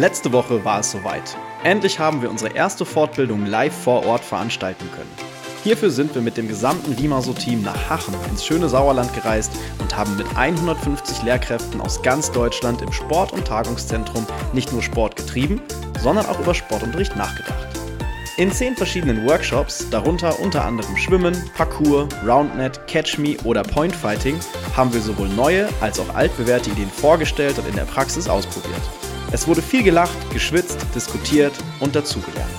[0.00, 1.36] Letzte Woche war es soweit.
[1.62, 5.10] Endlich haben wir unsere erste Fortbildung live vor Ort veranstalten können.
[5.62, 10.16] Hierfür sind wir mit dem gesamten Limaso-Team nach Hachen ins schöne Sauerland gereist und haben
[10.16, 15.60] mit 150 Lehrkräften aus ganz Deutschland im Sport- und Tagungszentrum nicht nur Sport getrieben,
[16.00, 17.68] sondern auch über Sportunterricht nachgedacht.
[18.38, 24.40] In zehn verschiedenen Workshops, darunter unter anderem Schwimmen, Parkour, Roundnet, Catch Me oder Point Fighting,
[24.74, 28.80] haben wir sowohl neue als auch altbewährte Ideen vorgestellt und in der Praxis ausprobiert.
[29.32, 32.50] Es wurde viel gelacht, geschwitzt, diskutiert und dazugelernt.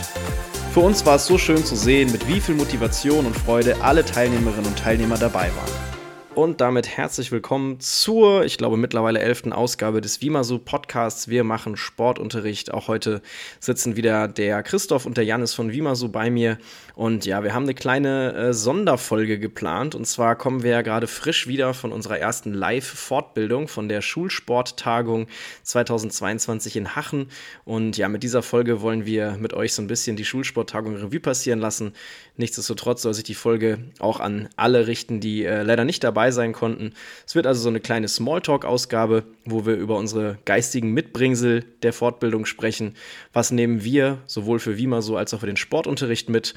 [0.74, 4.06] Für uns war es so schön zu sehen, mit wie viel Motivation und Freude alle
[4.06, 5.92] Teilnehmerinnen und Teilnehmer dabei waren.
[6.34, 11.28] Und damit herzlich willkommen zur, ich glaube, mittlerweile elften Ausgabe des Wimasu Podcasts.
[11.28, 12.74] Wir machen Sportunterricht.
[12.74, 13.22] Auch heute
[13.60, 16.58] sitzen wieder der Christoph und der Janis von Wimasu bei mir.
[16.96, 19.96] Und ja, wir haben eine kleine äh, Sonderfolge geplant.
[19.96, 25.28] Und zwar kommen wir ja gerade frisch wieder von unserer ersten Live-Fortbildung von der Schulsporttagung
[25.64, 27.28] 2022 in Hachen.
[27.66, 31.20] Und ja, mit dieser Folge wollen wir mit euch so ein bisschen die Schulsporttagung Revue
[31.20, 31.94] passieren lassen.
[32.38, 36.54] Nichtsdestotrotz soll sich die Folge auch an alle richten, die äh, leider nicht dabei sein
[36.54, 36.94] konnten.
[37.26, 42.46] Es wird also so eine kleine Smalltalk-Ausgabe, wo wir über unsere geistigen Mitbringsel der Fortbildung
[42.46, 42.96] sprechen.
[43.34, 46.54] Was nehmen wir sowohl für Wima so als auch für den Sportunterricht mit?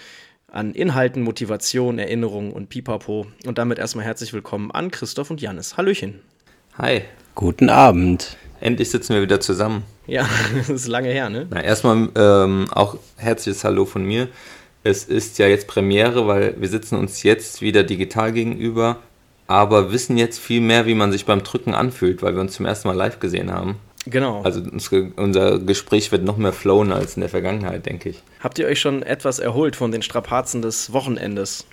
[0.48, 3.26] An Inhalten, Motivation, Erinnerungen und Pipapo.
[3.46, 5.76] Und damit erstmal herzlich willkommen an Christoph und Janis.
[5.76, 6.20] Hallöchen.
[6.78, 7.02] Hi.
[7.34, 8.36] Guten Abend.
[8.60, 9.82] Endlich sitzen wir wieder zusammen.
[10.06, 11.46] Ja, das ist lange her, ne?
[11.50, 14.28] Na, erstmal ähm, auch herzliches Hallo von mir.
[14.82, 18.98] Es ist ja jetzt Premiere, weil wir sitzen uns jetzt wieder digital gegenüber
[19.46, 22.66] aber wissen jetzt viel mehr, wie man sich beim Drücken anfühlt, weil wir uns zum
[22.66, 23.76] ersten Mal live gesehen haben.
[24.06, 24.42] Genau.
[24.42, 24.62] Also
[25.16, 28.22] unser Gespräch wird noch mehr flowen als in der Vergangenheit, denke ich.
[28.40, 31.64] Habt ihr euch schon etwas erholt von den Strapazen des Wochenendes?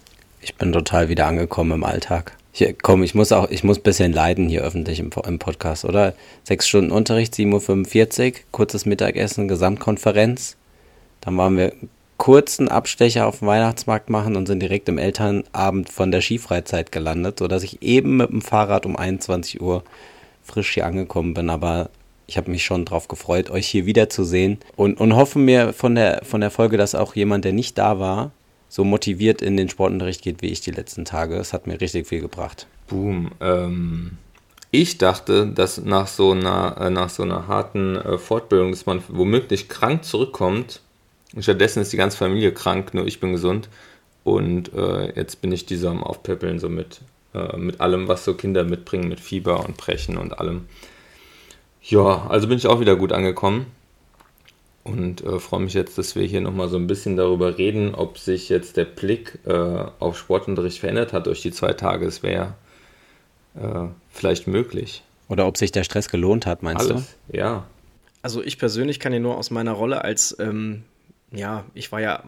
[0.41, 2.35] Ich bin total wieder angekommen im Alltag.
[2.53, 5.85] Ich, komm, ich muss auch, ich muss ein bisschen leiden hier öffentlich im, im Podcast,
[5.85, 6.13] oder?
[6.43, 10.57] Sechs Stunden Unterricht, 7.45 Uhr, kurzes Mittagessen, Gesamtkonferenz.
[11.21, 11.73] Dann waren wir
[12.17, 17.39] kurzen Abstecher auf dem Weihnachtsmarkt machen und sind direkt im Elternabend von der Skifreizeit gelandet,
[17.39, 19.83] sodass ich eben mit dem Fahrrad um 21 Uhr
[20.43, 21.49] frisch hier angekommen bin.
[21.49, 21.89] Aber
[22.31, 26.21] ich habe mich schon darauf gefreut, euch hier wiederzusehen und, und hoffe mir von der,
[26.23, 28.31] von der Folge, dass auch jemand, der nicht da war,
[28.69, 31.35] so motiviert in den Sportunterricht geht wie ich die letzten Tage.
[31.35, 32.67] Es hat mir richtig viel gebracht.
[32.87, 33.31] Boom.
[33.41, 34.17] Ähm,
[34.71, 39.03] ich dachte, dass nach so einer, äh, nach so einer harten äh, Fortbildung, dass man
[39.09, 40.81] womöglich krank zurückkommt
[41.39, 43.69] Stattdessen ist die ganze Familie krank, nur ich bin gesund.
[44.23, 47.01] Und äh, jetzt bin ich die so am Aufpäppeln, so mit,
[47.33, 50.67] äh, mit allem, was so Kinder mitbringen, mit Fieber und Brechen und allem.
[51.83, 53.65] Ja, also bin ich auch wieder gut angekommen.
[54.83, 58.17] Und äh, freue mich jetzt, dass wir hier nochmal so ein bisschen darüber reden, ob
[58.17, 62.07] sich jetzt der Blick äh, auf Sportunterricht verändert hat durch die zwei Tage.
[62.07, 62.55] Es wäre
[63.55, 65.03] äh, vielleicht möglich.
[65.29, 67.37] Oder ob sich der Stress gelohnt hat, meinst Alles, du?
[67.37, 67.65] Ja.
[68.23, 70.83] Also ich persönlich kann ja nur aus meiner Rolle als ähm,
[71.31, 72.23] ja, ich war ja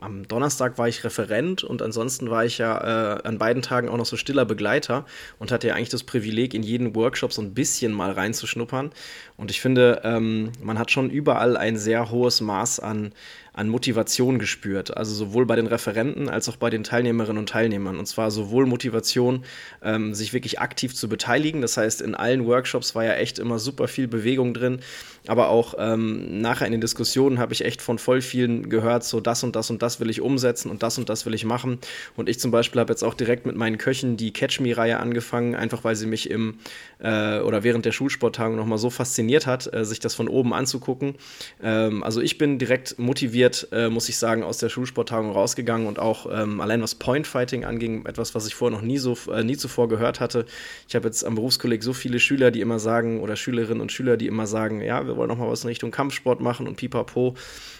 [0.00, 3.96] am Donnerstag war ich Referent und ansonsten war ich ja äh, an beiden Tagen auch
[3.96, 5.06] noch so stiller Begleiter
[5.38, 8.90] und hatte ja eigentlich das Privileg, in jeden Workshop so ein bisschen mal reinzuschnuppern.
[9.36, 13.12] Und ich finde, ähm, man hat schon überall ein sehr hohes Maß an,
[13.56, 14.96] an Motivation gespürt.
[14.96, 17.98] Also sowohl bei den Referenten als auch bei den Teilnehmerinnen und Teilnehmern.
[17.98, 19.44] Und zwar sowohl Motivation,
[19.82, 21.62] ähm, sich wirklich aktiv zu beteiligen.
[21.62, 24.80] Das heißt, in allen Workshops war ja echt immer super viel Bewegung drin.
[25.26, 29.20] Aber auch ähm, nachher in den Diskussionen habe ich echt von voll vielen gehört, so
[29.20, 31.78] das und das und das will ich umsetzen und das und das will ich machen.
[32.14, 35.54] Und ich zum Beispiel habe jetzt auch direkt mit meinen Köchen die Catch Me-Reihe angefangen,
[35.54, 36.58] einfach weil sie mich im
[36.98, 41.14] äh, oder während der Schulsporttagung nochmal so fasziniert hat, äh, sich das von oben anzugucken.
[41.62, 45.86] Ähm, also ich bin direkt motiviert motiviert, äh, muss ich sagen, aus der Schulsporttagung rausgegangen
[45.86, 49.42] und auch ähm, allein was Pointfighting anging, etwas, was ich vorher noch nie so äh,
[49.42, 50.46] nie zuvor gehört hatte.
[50.88, 54.16] Ich habe jetzt am Berufskolleg so viele Schüler, die immer sagen, oder Schülerinnen und Schüler,
[54.16, 57.34] die immer sagen, ja, wir wollen noch mal was in Richtung Kampfsport machen und pipapo.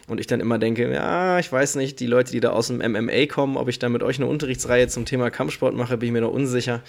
[0.09, 2.79] Und ich dann immer denke, ja, ich weiß nicht, die Leute, die da aus dem
[2.79, 6.13] MMA kommen, ob ich da mit euch eine Unterrichtsreihe zum Thema Kampfsport mache, bin ich
[6.13, 6.81] mir noch unsicher.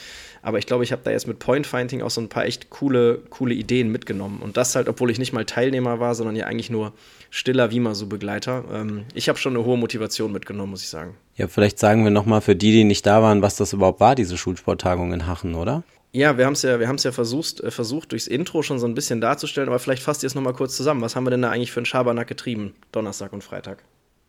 [0.44, 3.20] Aber ich glaube, ich habe da jetzt mit Pointfinding auch so ein paar echt coole,
[3.32, 4.40] coole Ideen mitgenommen.
[4.40, 6.94] Und das halt, obwohl ich nicht mal Teilnehmer war, sondern ja eigentlich nur
[7.32, 8.66] stiller Wima-So-Begleiter.
[8.72, 11.16] Ähm, ich habe schon eine hohe Motivation mitgenommen, muss ich sagen.
[11.36, 14.16] Ja, vielleicht sagen wir nochmal für die, die nicht da waren, was das überhaupt war,
[14.16, 15.84] diese Schulsporttagung in Hachen, oder?
[16.12, 18.96] Ja, wir haben es ja, wir ja versucht, äh, versucht, durchs Intro schon so ein
[18.96, 21.02] bisschen darzustellen, aber vielleicht fasst ihr es nochmal kurz zusammen.
[21.02, 23.84] Was haben wir denn da eigentlich für einen Schabernack getrieben, Donnerstag und Freitag?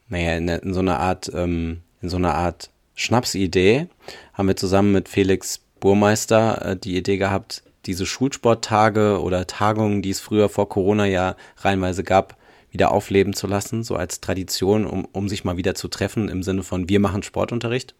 [0.09, 3.87] Naja, in, in so einer Art, ähm, in so einer Art Schnapsidee
[4.35, 10.11] haben wir zusammen mit Felix Burmeister äh, die Idee gehabt, diese Schulsporttage oder Tagungen, die
[10.11, 12.37] es früher vor Corona ja reinweise gab,
[12.71, 16.43] wieder aufleben zu lassen, so als Tradition, um, um sich mal wieder zu treffen im
[16.43, 17.95] Sinne von wir machen Sportunterricht.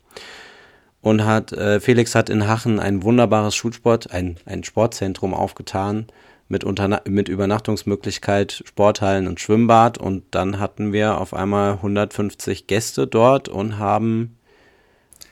[1.01, 6.07] Und hat, äh, Felix hat in Hachen ein wunderbares Schulsport, ein, ein Sportzentrum aufgetan,
[6.49, 9.99] mit, Unterna mit Übernachtungsmöglichkeit, Sporthallen und Schwimmbad.
[9.99, 14.39] Und dann hatten wir auf einmal 150 Gäste dort und haben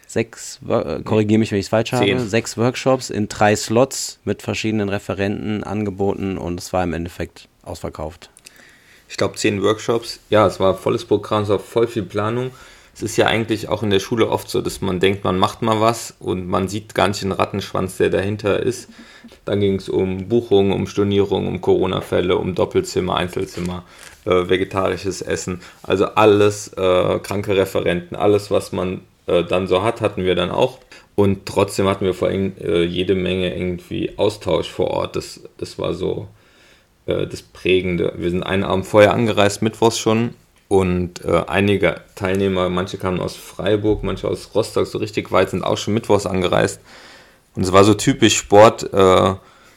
[0.07, 2.19] sechs, äh, korrigiere mich, wenn ich es falsch Zehn.
[2.19, 7.49] habe, sechs Workshops in drei Slots mit verschiedenen Referenten angeboten und es war im Endeffekt
[7.63, 8.31] ausverkauft.
[9.09, 10.21] Ich glaube, zehn Workshops.
[10.31, 12.51] Ja, es war volles Programm, es war voll viel Planung.
[12.95, 15.61] Es ist ja eigentlich auch in der Schule oft so, dass man denkt, man macht
[15.61, 18.89] mal was und man sieht gar nicht den Rattenschwanz, der dahinter ist.
[19.45, 23.85] Dann ging es um Buchungen, um Stornierungen, um Corona-Fälle, um Doppelzimmer, Einzelzimmer,
[24.25, 25.61] äh, vegetarisches Essen.
[25.83, 30.51] Also alles, äh, kranke Referenten, alles, was man äh, dann so hat, hatten wir dann
[30.51, 30.79] auch.
[31.17, 35.17] Und trotzdem hatten wir vor allem äh, jede Menge irgendwie Austausch vor Ort.
[35.17, 36.29] Das, das war so
[37.07, 38.13] äh, das Prägende.
[38.17, 40.35] Wir sind einen Abend vorher angereist, mittwochs schon
[40.69, 45.65] und äh, einige Teilnehmer, manche kamen aus Freiburg, manche aus Rostock, so richtig weit, sind
[45.65, 46.81] auch schon mittwochs angereist.
[47.55, 49.35] Und es war so typisch Sport, äh,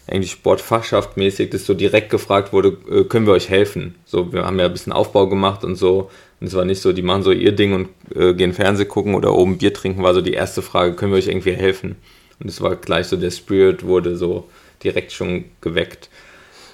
[0.08, 3.96] eigentlich Sportfachschaft mäßig, dass so direkt gefragt wurde, äh, können wir euch helfen?
[4.06, 6.10] So, wir haben ja ein bisschen Aufbau gemacht und so.
[6.40, 9.14] Und es war nicht so, die machen so ihr Ding und äh, gehen Fernseh gucken
[9.14, 11.98] oder oben Bier trinken, war so die erste Frage, können wir euch irgendwie helfen?
[12.40, 14.50] Und es war gleich so, der Spirit wurde so
[14.84, 16.10] direkt schon geweckt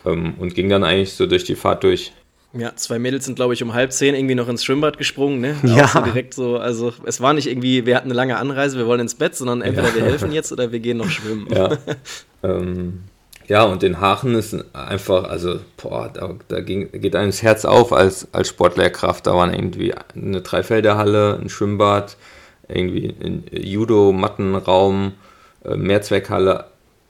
[0.06, 2.14] ähm, und ging dann eigentlich so durch die Fahrt durch.
[2.58, 5.56] Ja, zwei Mädels sind, glaube ich, um halb zehn irgendwie noch ins Schwimmbad gesprungen, ne?
[5.64, 5.90] Ja.
[5.90, 9.02] So direkt so, also es war nicht irgendwie, wir hatten eine lange Anreise, wir wollen
[9.02, 9.96] ins Bett, sondern entweder ja.
[9.96, 11.48] wir helfen jetzt oder wir gehen noch schwimmen.
[11.54, 11.78] Ja,
[12.44, 13.04] ähm,
[13.48, 17.66] ja und in Hachen ist einfach, also, boah, da, da ging, geht einem das Herz
[17.66, 19.28] auf als, als Sportlehrkraft.
[19.28, 22.16] Da waren irgendwie eine Dreifelderhalle, ein Schwimmbad,
[22.70, 25.12] irgendwie ein Judo, Mattenraum,
[25.66, 26.66] äh, Mehrzweckhalle,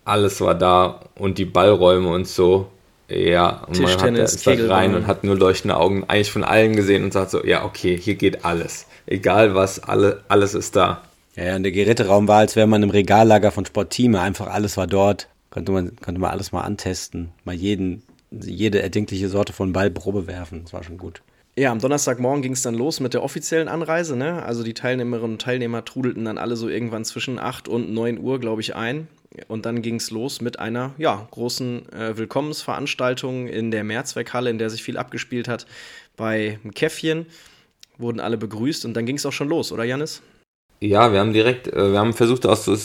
[0.06, 2.71] alles war da und die Ballräume und so
[3.07, 6.75] ja, und man hat, ist da rein und hat nur leuchtende Augen eigentlich von allen
[6.75, 8.88] gesehen und sagt so, ja, okay, hier geht alles.
[9.06, 11.04] Egal was, alle, alles ist da.
[11.36, 14.78] Ja, ja, und der Geräteraum war, als wäre man im Regallager von Sportteam, einfach alles
[14.78, 15.28] war dort.
[15.52, 20.28] Konnte man, konnte man alles mal antesten, mal jeden, jede erdenkliche Sorte von Ball Probe
[20.28, 20.63] werfen.
[20.63, 21.22] Das war schon gut.
[21.57, 24.18] Ja, am Donnerstagmorgen ging es dann los mit der offiziellen Anreise.
[24.18, 24.44] Ne?
[24.44, 28.40] Also die Teilnehmerinnen und Teilnehmer trudelten dann alle so irgendwann zwischen 8 und 9 Uhr,
[28.40, 29.07] glaube ich, ein.
[29.47, 34.57] Und dann ging es los mit einer ja, großen äh, Willkommensveranstaltung in der Mehrzweckhalle, in
[34.57, 35.65] der sich viel abgespielt hat.
[36.15, 37.25] Bei einem Käffchen
[37.97, 40.21] wurden alle begrüßt und dann ging es auch schon los, oder Janis?
[40.81, 42.75] Ja, wir haben direkt, äh, wir haben versucht, auch so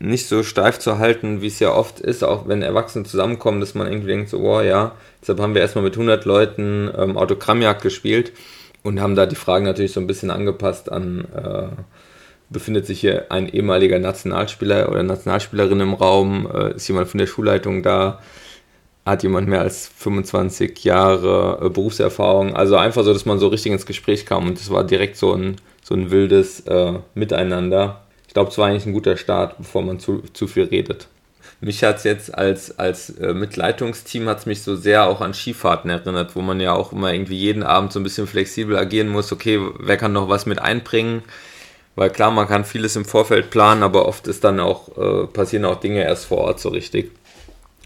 [0.00, 3.74] nicht so steif zu halten, wie es ja oft ist, auch wenn Erwachsene zusammenkommen, dass
[3.74, 7.82] man irgendwie denkt, so, wow, ja, deshalb haben wir erstmal mit 100 Leuten ähm, Autogrammjagd
[7.82, 8.32] gespielt
[8.82, 11.68] und haben da die Fragen natürlich so ein bisschen angepasst an, äh,
[12.50, 16.48] befindet sich hier ein ehemaliger Nationalspieler oder Nationalspielerin im Raum?
[16.52, 18.20] Äh, ist jemand von der Schulleitung da?
[19.06, 22.54] Hat jemand mehr als 25 Jahre äh, Berufserfahrung?
[22.54, 25.32] Also einfach so, dass man so richtig ins Gespräch kam und es war direkt so
[25.32, 28.02] ein, so ein wildes äh, Miteinander.
[28.26, 31.08] Ich glaube, es war eigentlich ein guter Start, bevor man zu, zu viel redet.
[31.62, 35.90] Mich hat es jetzt als, als äh, Mitleitungsteam hat mich so sehr auch an Skifahrten
[35.90, 39.30] erinnert, wo man ja auch immer irgendwie jeden Abend so ein bisschen flexibel agieren muss.
[39.30, 41.22] Okay, wer kann noch was mit einbringen?
[42.00, 45.66] Weil klar, man kann vieles im Vorfeld planen, aber oft ist dann auch, äh, passieren
[45.66, 47.10] auch Dinge erst vor Ort so richtig.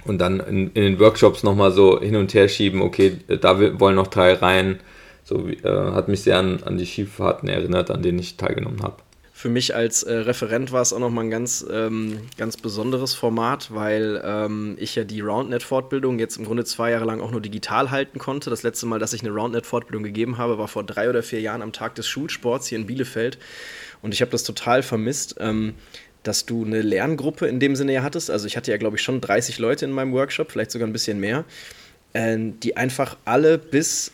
[0.04, 3.96] Und dann in, in den Workshops nochmal so hin und her schieben, okay, da wollen
[3.96, 4.78] noch drei rein.
[5.24, 8.98] So äh, hat mich sehr an, an die Skifahrten erinnert, an denen ich teilgenommen habe.
[9.32, 13.74] Für mich als äh, Referent war es auch nochmal ein ganz, ähm, ganz besonderes Format,
[13.74, 17.90] weil ähm, ich ja die RoundNet-Fortbildung jetzt im Grunde zwei Jahre lang auch nur digital
[17.90, 18.48] halten konnte.
[18.48, 21.62] Das letzte Mal, dass ich eine RoundNet-Fortbildung gegeben habe, war vor drei oder vier Jahren
[21.62, 23.38] am Tag des Schulsports hier in Bielefeld.
[24.04, 25.72] Und ich habe das total vermisst, ähm,
[26.24, 28.30] dass du eine Lerngruppe in dem Sinne ja hattest.
[28.30, 30.92] Also ich hatte ja, glaube ich, schon 30 Leute in meinem Workshop, vielleicht sogar ein
[30.92, 31.46] bisschen mehr,
[32.12, 34.12] äh, die einfach alle bis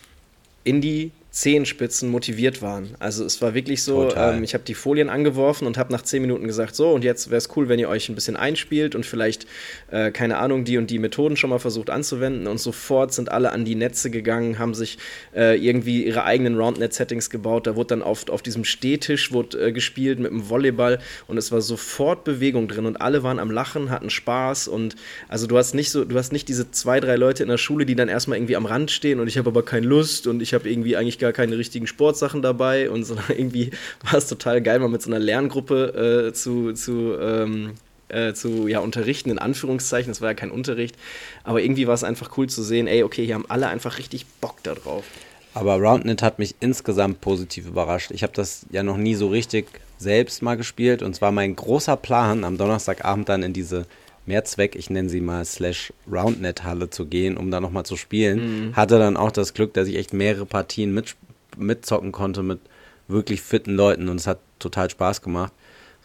[0.63, 2.89] in die Zehenspitzen motiviert waren.
[2.99, 6.23] Also es war wirklich so, ähm, ich habe die Folien angeworfen und habe nach zehn
[6.23, 9.07] Minuten gesagt, so und jetzt wäre es cool, wenn ihr euch ein bisschen einspielt und
[9.07, 9.47] vielleicht,
[9.93, 13.53] äh, keine Ahnung, die und die Methoden schon mal versucht anzuwenden und sofort sind alle
[13.53, 14.99] an die Netze gegangen, haben sich
[15.33, 17.69] äh, irgendwie ihre eigenen Roundnet-Settings gebaut.
[17.69, 21.53] Da wurde dann oft auf diesem Stehtisch wurde, äh, gespielt mit dem Volleyball und es
[21.53, 24.97] war sofort Bewegung drin und alle waren am Lachen, hatten Spaß und
[25.29, 27.87] also du hast nicht so, du hast nicht diese zwei, drei Leute in der Schule,
[27.87, 30.55] die dann erstmal irgendwie am Rand stehen und ich habe aber keine Lust und ich
[30.55, 33.71] habe irgendwie eigentlich gar keine richtigen Sportsachen dabei und so irgendwie
[34.03, 37.75] war es total geil, mal mit so einer Lerngruppe äh, zu, zu, ähm,
[38.09, 40.11] äh, zu ja, unterrichten, in Anführungszeichen.
[40.11, 40.97] Das war ja kein Unterricht,
[41.45, 44.27] aber irgendwie war es einfach cool zu sehen, ey, okay, hier haben alle einfach richtig
[44.41, 45.05] Bock darauf.
[45.53, 48.13] Aber Roundnet hat mich insgesamt positiv überrascht.
[48.13, 49.67] Ich habe das ja noch nie so richtig
[49.99, 53.87] selbst mal gespielt und zwar mein großer Plan, am Donnerstagabend dann in diese
[54.31, 58.39] Mehrzweck, ich nenne sie mal Slash Roundnet-Halle zu gehen, um da nochmal zu spielen.
[58.69, 58.77] Mhm.
[58.77, 61.17] Hatte dann auch das Glück, dass ich echt mehrere Partien mit,
[61.59, 62.61] mitzocken konnte mit
[63.09, 65.53] wirklich fitten Leuten und es hat total Spaß gemacht.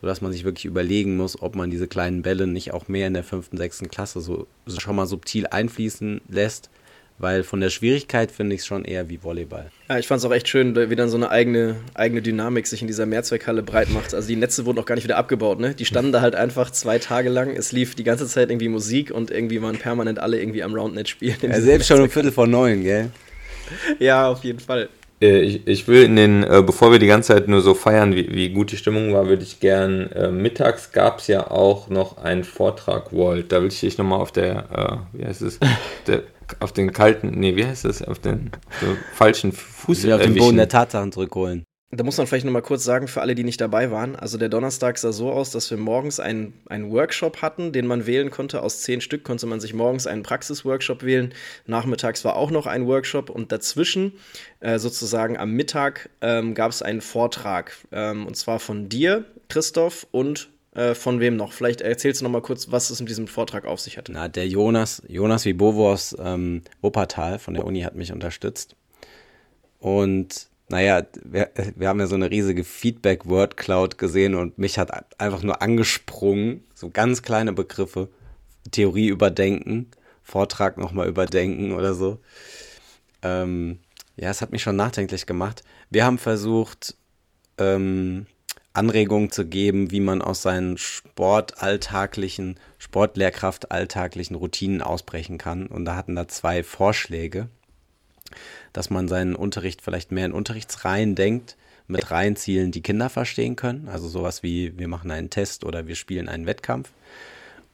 [0.01, 3.13] sodass man sich wirklich überlegen muss, ob man diese kleinen Bälle nicht auch mehr in
[3.13, 6.69] der fünften, sechsten Klasse so, so schon mal subtil einfließen lässt,
[7.17, 9.71] weil von der Schwierigkeit finde ich es schon eher wie Volleyball.
[9.87, 12.81] Ja, ich fand es auch echt schön, wie dann so eine eigene, eigene Dynamik sich
[12.81, 14.13] in dieser Mehrzweckhalle breit macht.
[14.13, 15.73] Also die Netze wurden auch gar nicht wieder abgebaut, ne?
[15.73, 17.55] Die standen da halt einfach zwei Tage lang.
[17.55, 21.07] Es lief die ganze Zeit irgendwie Musik und irgendwie waren permanent alle irgendwie am Roundnet
[21.07, 21.37] spielen.
[21.41, 23.11] Ja, selbst schon um Viertel vor neun, gell?
[23.99, 24.89] Ja, auf jeden Fall.
[25.25, 28.15] Äh, ich, ich will in den, äh, bevor wir die ganze Zeit nur so feiern,
[28.15, 31.89] wie, wie gut die Stimmung war, würde ich gern, äh, mittags gab es ja auch
[31.89, 33.51] noch einen Vortrag, Walt.
[33.51, 35.59] Da will ich dich nochmal auf der, äh, wie heißt es,
[36.07, 36.23] der,
[36.59, 40.35] auf den kalten, nee, wie heißt das, auf den, auf den falschen Fuß auf den
[40.35, 41.65] Boden der Tatsachen zurückholen.
[41.95, 44.17] Da muss man vielleicht nochmal kurz sagen, für alle, die nicht dabei waren.
[44.17, 48.05] Also der Donnerstag sah so aus, dass wir morgens einen, einen Workshop hatten, den man
[48.05, 48.61] wählen konnte.
[48.61, 51.33] Aus zehn Stück konnte man sich morgens einen Praxisworkshop wählen.
[51.67, 54.11] Nachmittags war auch noch ein Workshop und dazwischen,
[54.59, 57.71] äh, sozusagen am Mittag, ähm, gab es einen Vortrag.
[57.93, 61.53] Ähm, und zwar von dir, Christoph, und äh, von wem noch?
[61.53, 64.11] Vielleicht erzählst du noch mal kurz, was es mit diesem Vortrag auf sich hatte.
[64.11, 68.75] Na, der Jonas, Jonas Wibowo aus ähm, Wuppertal von der Uni hat mich unterstützt.
[69.79, 75.43] Und naja, wir, wir haben ja so eine riesige Feedback-Word-Cloud gesehen und mich hat einfach
[75.43, 78.09] nur angesprungen, so ganz kleine Begriffe,
[78.71, 79.91] Theorie überdenken,
[80.23, 82.19] Vortrag nochmal überdenken oder so.
[83.21, 83.79] Ähm,
[84.17, 85.63] ja, es hat mich schon nachdenklich gemacht.
[85.91, 86.95] Wir haben versucht,
[87.59, 88.25] ähm,
[88.73, 95.67] Anregungen zu geben, wie man aus seinen sportalltaglichen, Sportlehrkraft-alltaglichen Routinen ausbrechen kann.
[95.67, 97.49] Und da hatten da zwei Vorschläge
[98.73, 101.55] dass man seinen Unterricht vielleicht mehr in Unterrichtsreihen denkt,
[101.87, 103.87] mit Reihenzielen, die Kinder verstehen können.
[103.89, 106.89] Also sowas wie, wir machen einen Test oder wir spielen einen Wettkampf.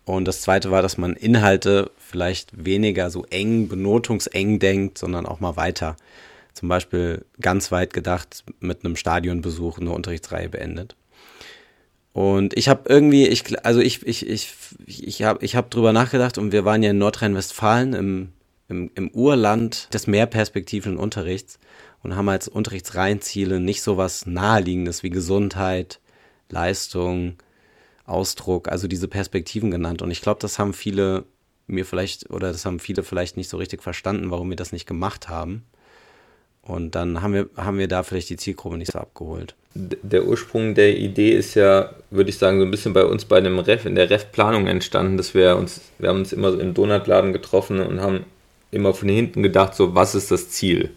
[0.03, 5.39] Und das zweite war, dass man Inhalte vielleicht weniger so eng, benotungseng denkt, sondern auch
[5.39, 5.96] mal weiter.
[6.53, 10.96] Zum Beispiel ganz weit gedacht mit einem Stadionbesuch eine Unterrichtsreihe beendet.
[12.13, 14.53] Und ich habe irgendwie, ich, also ich, ich, ich,
[14.86, 18.34] ich habe ich hab drüber nachgedacht und wir waren ja in Nordrhein-Westfalen im
[18.72, 21.60] im, im Urland des mehrperspektiven Unterrichts
[22.01, 26.00] und haben als Unterrichtsreihenziele nicht so was Naheliegendes wie Gesundheit,
[26.50, 27.36] Leistung,
[28.06, 30.01] Ausdruck, also diese Perspektiven genannt.
[30.01, 31.25] Und ich glaube, das haben viele
[31.68, 34.88] mir vielleicht, oder das haben viele vielleicht nicht so richtig verstanden, warum wir das nicht
[34.88, 35.63] gemacht haben.
[36.62, 39.56] Und dann haben wir, haben wir da vielleicht die Zielgruppe nicht so abgeholt.
[39.74, 43.42] Der Ursprung der Idee ist ja, würde ich sagen, so ein bisschen bei uns bei
[43.42, 47.34] dem Ref, in der Ref-Planung entstanden, dass wir uns, wir haben uns immer im Donutladen
[47.34, 48.25] getroffen und haben
[48.72, 50.92] immer von hinten gedacht, so, was ist das Ziel?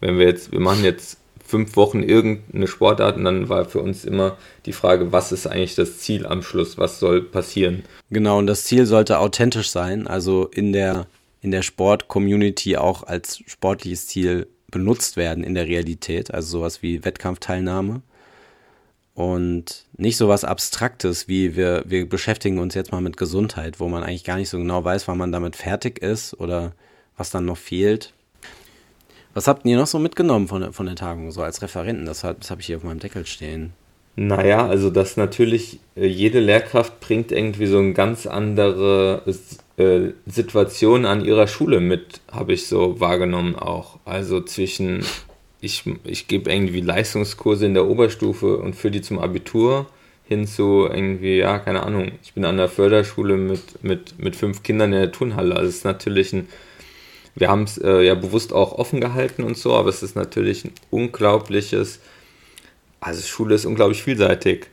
[0.00, 4.04] Wenn wir jetzt, wir machen jetzt fünf Wochen irgendeine Sportart und dann war für uns
[4.04, 6.76] immer die Frage, was ist eigentlich das Ziel am Schluss?
[6.76, 7.84] Was soll passieren?
[8.10, 11.06] Genau, und das Ziel sollte authentisch sein, also in der,
[11.40, 17.04] in der Sport-Community auch als sportliches Ziel benutzt werden in der Realität, also sowas wie
[17.04, 18.02] Wettkampfteilnahme.
[19.14, 24.04] Und nicht sowas Abstraktes wie wir, wir beschäftigen uns jetzt mal mit Gesundheit, wo man
[24.04, 26.72] eigentlich gar nicht so genau weiß, wann man damit fertig ist oder
[27.18, 28.14] was dann noch fehlt.
[29.34, 32.06] Was habt ihr noch so mitgenommen von von der Tagung, so als Referenten?
[32.06, 33.74] Das, das habe ich hier auf meinem Deckel stehen.
[34.20, 39.22] Naja, also dass natürlich äh, jede Lehrkraft bringt irgendwie so eine ganz andere
[39.76, 44.00] äh, Situation an ihrer Schule mit, habe ich so wahrgenommen auch.
[44.04, 45.04] Also zwischen,
[45.60, 49.86] ich, ich gebe irgendwie Leistungskurse in der Oberstufe und führe die zum Abitur
[50.24, 54.64] hin zu irgendwie, ja, keine Ahnung, ich bin an der Förderschule mit, mit, mit fünf
[54.64, 55.54] Kindern in der Turnhalle.
[55.54, 56.48] Also es ist natürlich ein
[57.34, 60.64] wir haben es äh, ja bewusst auch offen gehalten und so, aber es ist natürlich
[60.64, 62.00] ein unglaubliches,
[63.00, 64.66] also Schule ist unglaublich vielseitig.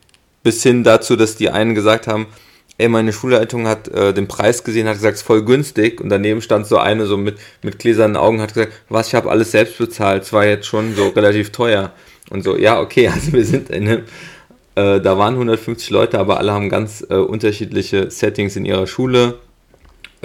[0.43, 2.27] Bis hin dazu, dass die einen gesagt haben,
[2.77, 6.09] ey, meine Schulleitung hat äh, den Preis gesehen, hat gesagt, es ist voll günstig und
[6.09, 9.51] daneben stand so eine so mit, mit gläsernen Augen, hat gesagt, was, ich habe alles
[9.51, 11.93] selbst bezahlt, es war jetzt schon so relativ teuer.
[12.29, 14.03] Und so, ja, okay, also wir sind in einem,
[14.75, 19.39] äh, da waren 150 Leute, aber alle haben ganz äh, unterschiedliche Settings in ihrer Schule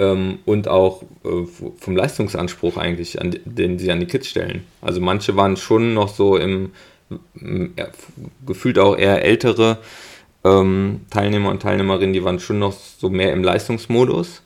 [0.01, 1.45] ähm, und auch äh,
[1.77, 4.63] vom Leistungsanspruch eigentlich, an, den sie an die Kids stellen.
[4.81, 6.71] Also manche waren schon noch so im,
[7.35, 7.87] im ja,
[8.45, 9.77] gefühlt auch eher ältere
[10.43, 14.41] ähm, Teilnehmer und Teilnehmerinnen, die waren schon noch so mehr im Leistungsmodus,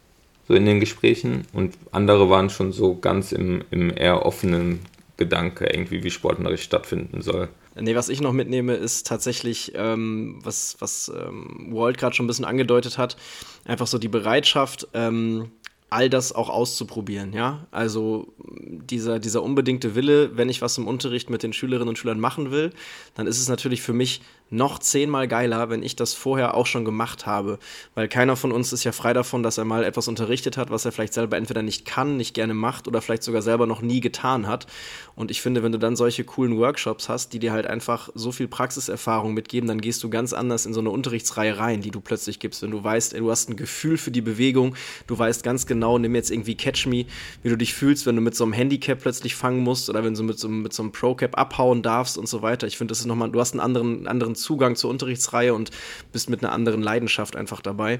[0.45, 4.81] so in den Gesprächen und andere waren schon so ganz im, im eher offenen
[5.15, 7.47] Gedanke, irgendwie wie Sportunterricht stattfinden soll.
[7.79, 12.27] Nee, was ich noch mitnehme, ist tatsächlich, ähm, was, was ähm, Walt gerade schon ein
[12.27, 13.17] bisschen angedeutet hat,
[13.65, 15.51] einfach so die Bereitschaft, ähm,
[15.89, 17.67] all das auch auszuprobieren, ja.
[17.71, 22.19] Also dieser, dieser unbedingte Wille, wenn ich was im Unterricht mit den Schülerinnen und Schülern
[22.19, 22.71] machen will,
[23.13, 26.85] dann ist es natürlich für mich noch zehnmal geiler, wenn ich das vorher auch schon
[26.85, 27.59] gemacht habe.
[27.95, 30.85] Weil keiner von uns ist ja frei davon, dass er mal etwas unterrichtet hat, was
[30.85, 34.01] er vielleicht selber entweder nicht kann, nicht gerne macht oder vielleicht sogar selber noch nie
[34.01, 34.67] getan hat.
[35.15, 38.31] Und ich finde, wenn du dann solche coolen Workshops hast, die dir halt einfach so
[38.31, 42.01] viel Praxiserfahrung mitgeben, dann gehst du ganz anders in so eine Unterrichtsreihe rein, die du
[42.01, 42.61] plötzlich gibst.
[42.61, 44.75] Wenn du weißt, ey, du hast ein Gefühl für die Bewegung,
[45.07, 47.05] du weißt ganz genau, nimm jetzt irgendwie Catch Me,
[47.41, 50.13] wie du dich fühlst, wenn du mit so einem Handicap plötzlich fangen musst oder wenn
[50.13, 52.67] du mit so, mit so einem Pro-Cap abhauen darfst und so weiter.
[52.67, 55.71] Ich finde, das ist nochmal, du hast einen anderen, anderen Zugang zur Unterrichtsreihe und
[56.11, 57.99] bist mit einer anderen Leidenschaft einfach dabei.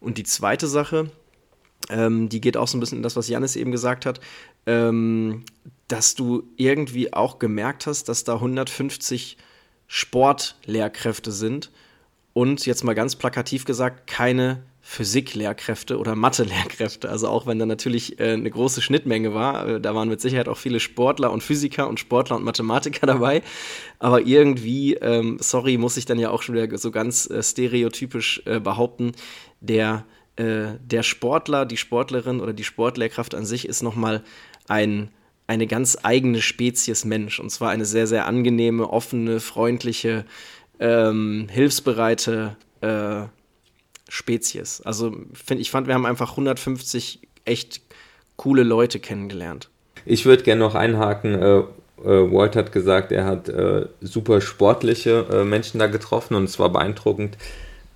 [0.00, 1.10] Und die zweite Sache,
[1.88, 4.20] ähm, die geht auch so ein bisschen in das, was Janis eben gesagt hat,
[4.66, 5.44] ähm,
[5.88, 9.36] dass du irgendwie auch gemerkt hast, dass da 150
[9.86, 11.70] Sportlehrkräfte sind
[12.32, 17.08] und jetzt mal ganz plakativ gesagt, keine Physiklehrkräfte oder Mathe-Lehrkräfte.
[17.08, 20.46] Also auch wenn da natürlich äh, eine große Schnittmenge war, äh, da waren mit Sicherheit
[20.46, 23.42] auch viele Sportler und Physiker und Sportler und Mathematiker dabei.
[23.98, 28.42] Aber irgendwie, ähm, sorry, muss ich dann ja auch schon wieder so ganz äh, stereotypisch
[28.44, 29.12] äh, behaupten,
[29.60, 30.04] der,
[30.36, 34.22] äh, der Sportler, die Sportlerin oder die Sportlehrkraft an sich ist nochmal
[34.68, 35.08] ein
[35.46, 37.38] eine ganz eigene Spezies Mensch.
[37.38, 40.24] Und zwar eine sehr, sehr angenehme, offene, freundliche,
[40.80, 43.24] ähm, hilfsbereite äh,
[44.14, 44.80] Spezies.
[44.82, 47.80] Also find, ich fand, wir haben einfach 150 echt
[48.36, 49.70] coole Leute kennengelernt.
[50.06, 51.34] Ich würde gerne noch einhaken.
[51.34, 51.64] Äh, äh,
[52.32, 56.70] Walt hat gesagt, er hat äh, super sportliche äh, Menschen da getroffen und es war
[56.70, 57.36] beeindruckend.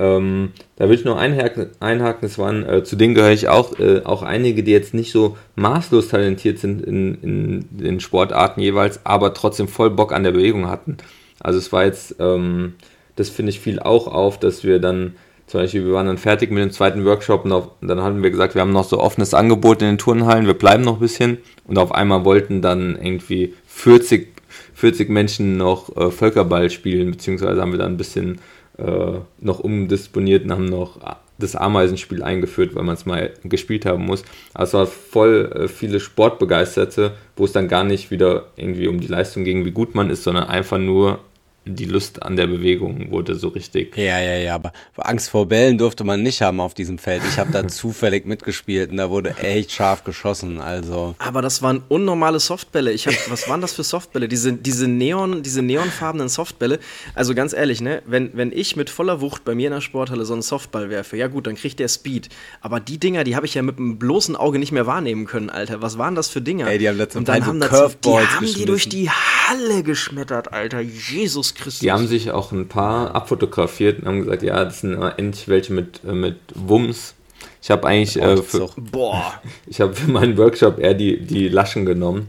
[0.01, 3.79] Ähm, da will ich noch einhaken, einhaken es waren, äh, zu denen gehöre ich auch,
[3.79, 9.07] äh, auch einige, die jetzt nicht so maßlos talentiert sind in, in den Sportarten jeweils,
[9.07, 10.97] aber trotzdem voll Bock an der Bewegung hatten.
[11.39, 12.75] Also es war jetzt, ähm,
[13.15, 15.15] das finde ich viel auch auf, dass wir dann
[15.49, 18.23] zum Beispiel, wir waren dann fertig mit dem zweiten Workshop und, auf, und dann hatten
[18.23, 21.01] wir gesagt, wir haben noch so offenes Angebot in den Turnhallen, wir bleiben noch ein
[21.01, 24.29] bisschen und auf einmal wollten dann irgendwie 40,
[24.75, 28.41] 40 Menschen noch äh, Völkerball spielen, beziehungsweise haben wir dann ein bisschen
[28.77, 31.01] äh, noch umdisponiert und haben noch
[31.39, 34.25] das Ameisenspiel eingeführt, weil man es mal gespielt haben muss.
[34.55, 39.45] Also voll äh, viele Sportbegeisterte, wo es dann gar nicht wieder irgendwie um die Leistung
[39.45, 41.21] ging, wie gut man ist, sondern einfach nur
[41.69, 43.97] die Lust an der Bewegung wurde so richtig.
[43.97, 47.23] Ja, ja, ja, aber Angst vor Bällen durfte man nicht haben auf diesem Feld.
[47.29, 51.15] Ich habe da zufällig mitgespielt und da wurde echt scharf geschossen, also.
[51.19, 52.93] Aber das waren unnormale Softbälle.
[52.93, 54.29] Ich hab, was waren das für Softbälle?
[54.29, 56.79] Diese, diese Neon, diese neonfarbenen Softbälle.
[57.15, 60.25] Also ganz ehrlich, ne, wenn, wenn ich mit voller Wucht bei mir in der Sporthalle
[60.25, 62.29] so einen Softball werfe, ja gut, dann kriegt der Speed.
[62.61, 65.51] Aber die Dinger, die habe ich ja mit dem bloßen Auge nicht mehr wahrnehmen können,
[65.51, 65.83] Alter.
[65.83, 66.69] Was waren das für Dinger?
[66.69, 70.81] Ey, die haben dann haben so Curveballs die, haben die durch die Halle geschmettert, Alter.
[70.81, 71.81] Jesus Christus.
[71.81, 75.73] Die haben sich auch ein paar abfotografiert und haben gesagt, ja, das sind endlich welche
[75.73, 77.15] mit, äh, mit Wumms.
[77.63, 79.41] Ich habe eigentlich äh, für, Boah.
[79.67, 82.29] ich habe für meinen Workshop eher die, die Laschen genommen.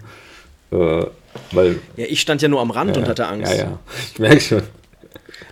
[0.72, 1.06] Äh,
[1.52, 3.52] weil, ja, ich stand ja nur am Rand ja, und hatte Angst.
[3.52, 3.80] Ja, ja,
[4.12, 4.64] ich merke schon.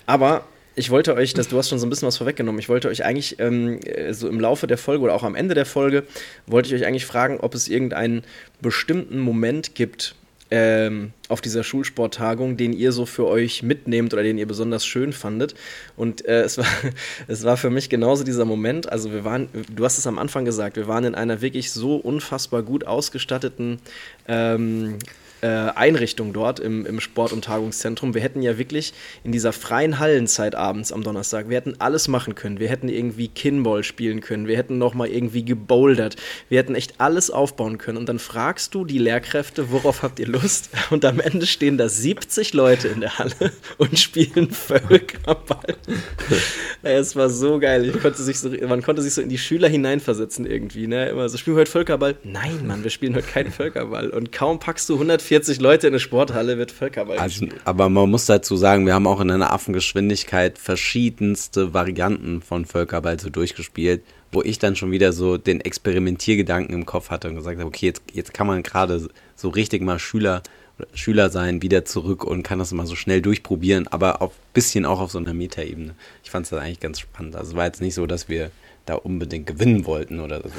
[0.06, 0.44] Aber
[0.76, 3.04] ich wollte euch, das, du hast schon so ein bisschen was vorweggenommen, ich wollte euch
[3.04, 3.80] eigentlich ähm,
[4.12, 6.04] so im Laufe der Folge oder auch am Ende der Folge,
[6.46, 8.24] wollte ich euch eigentlich fragen, ob es irgendeinen
[8.62, 10.16] bestimmten Moment gibt,
[10.50, 15.14] ähm, auf dieser Schulsporttagung, den ihr so für euch mitnehmt oder den ihr besonders schön
[15.14, 15.56] fandet.
[15.96, 16.66] Und äh, es, war,
[17.28, 18.92] es war für mich genauso dieser Moment.
[18.92, 21.96] Also wir waren, du hast es am Anfang gesagt, wir waren in einer wirklich so
[21.96, 23.80] unfassbar gut ausgestatteten
[24.28, 25.00] ähm,
[25.42, 28.14] äh, Einrichtung dort im, im Sport- und Tagungszentrum.
[28.14, 32.36] Wir hätten ja wirklich in dieser freien Hallenzeit abends am Donnerstag, wir hätten alles machen
[32.36, 32.60] können.
[32.60, 36.16] Wir hätten irgendwie Kinball spielen können, wir hätten nochmal irgendwie gebouldert,
[36.50, 37.98] wir hätten echt alles aufbauen können.
[37.98, 40.70] Und dann fragst du die Lehrkräfte, worauf habt ihr Lust?
[40.90, 45.76] Und am Ende stehen da 70 Leute in der Halle und spielen Völkerball.
[46.84, 47.92] es war so geil.
[48.02, 50.88] Konnte so, man konnte sich so in die Schüler hineinversetzen irgendwie.
[50.88, 51.10] Ne?
[51.10, 52.16] Immer so, spielen wir heute Völkerball?
[52.24, 54.10] Nein, Mann, wir spielen heute keinen Völkerball.
[54.10, 58.10] Und kaum packst du 100 40 Leute in eine Sporthalle wird Völkerball also, Aber man
[58.10, 64.02] muss dazu sagen, wir haben auch in einer Affengeschwindigkeit verschiedenste Varianten von Völkerball so durchgespielt,
[64.32, 67.88] wo ich dann schon wieder so den Experimentiergedanken im Kopf hatte und gesagt habe, okay,
[67.88, 70.42] jetzt, jetzt kann man gerade so richtig mal Schüler
[70.94, 75.00] Schüler sein, wieder zurück und kann das mal so schnell durchprobieren, aber ein bisschen auch
[75.00, 75.96] auf so einer Metaebene.
[76.24, 77.36] Ich fand es eigentlich ganz spannend.
[77.36, 78.52] Also es war jetzt nicht so, dass wir
[78.86, 80.50] da unbedingt gewinnen wollten oder so.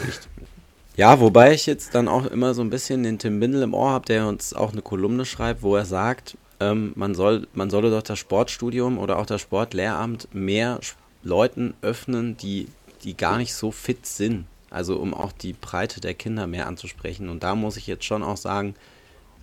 [0.99, 3.91] Ja, wobei ich jetzt dann auch immer so ein bisschen den Tim Bindel im Ohr
[3.91, 7.93] habe, der uns auch eine Kolumne schreibt, wo er sagt, ähm, man, soll, man solle
[7.93, 10.81] doch das Sportstudium oder auch das Sportlehramt mehr
[11.23, 12.67] Leuten öffnen, die,
[13.05, 14.47] die gar nicht so fit sind.
[14.71, 17.29] Also um auch die Breite der Kinder mehr anzusprechen.
[17.29, 18.75] Und da muss ich jetzt schon auch sagen,